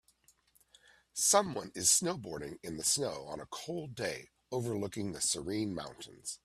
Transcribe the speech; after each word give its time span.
Someone 1.13 1.71
is 1.75 1.89
snowboarding 1.91 2.57
in 2.63 2.77
the 2.77 2.83
snow 2.83 3.25
on 3.27 3.39
a 3.39 3.45
cold 3.45 3.93
day 3.93 4.29
overlooking 4.51 5.11
the 5.11 5.21
serene 5.21 5.75
mountains 5.75 6.39